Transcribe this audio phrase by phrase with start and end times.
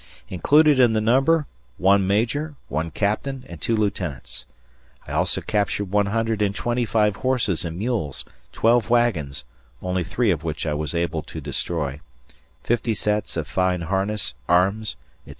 [0.29, 1.45] Included in the number,
[1.77, 4.47] one Major, one Captain and two lieutenants.
[5.07, 9.45] I also captured one hundred and twenty five horses and mules, twelve wagons
[9.79, 11.99] (only three of which I was able to destroy),
[12.63, 14.95] fifty sets of fine harness, arms,
[15.27, 15.29] etc.